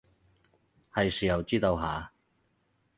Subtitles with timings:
[0.93, 2.11] 喺時候知道下